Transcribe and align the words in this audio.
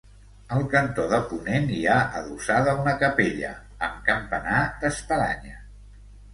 Al 0.53 0.61
cantó 0.69 1.03
de 1.11 1.19
ponent 1.33 1.69
hi 1.75 1.81
ha 1.91 1.99
adossada 2.23 2.75
una 2.85 2.95
capella, 3.05 3.53
amb 3.91 4.03
campanar 4.11 4.59
d'espadanya. 4.83 5.65